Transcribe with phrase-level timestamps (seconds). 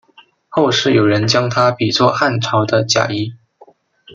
[0.49, 3.33] 后世有人将他比作汉朝的贾谊。